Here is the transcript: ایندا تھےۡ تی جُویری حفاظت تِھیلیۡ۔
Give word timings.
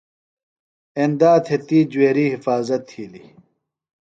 ایندا 0.97 1.31
تھےۡ 1.45 1.61
تی 1.67 1.79
جُویری 1.91 2.25
حفاظت 2.33 2.81
تِھیلیۡ۔ 2.89 3.29